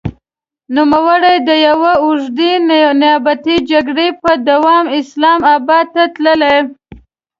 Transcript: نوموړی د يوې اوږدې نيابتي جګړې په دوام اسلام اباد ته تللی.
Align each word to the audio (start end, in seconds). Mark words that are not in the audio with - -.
نوموړی 0.75 1.35
د 1.47 1.49
يوې 1.67 1.93
اوږدې 2.03 2.51
نيابتي 3.01 3.55
جګړې 3.71 4.07
په 4.23 4.31
دوام 4.49 4.85
اسلام 4.99 5.39
اباد 5.55 5.85
ته 5.95 6.03
تللی. 6.15 6.57